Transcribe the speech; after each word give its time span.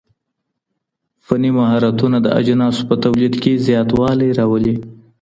فني 1.25 1.49
مهارتونه 1.57 2.17
د 2.21 2.27
اجناسو 2.39 2.81
په 2.89 2.95
توليد 3.03 3.33
کي 3.43 3.53
زياتوالی 3.67 4.29
راولي. 4.39 4.75